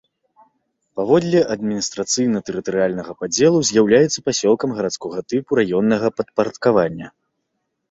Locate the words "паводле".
0.99-1.39